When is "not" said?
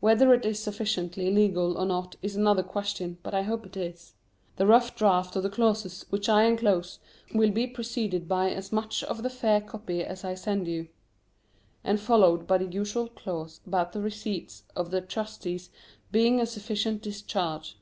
1.86-2.16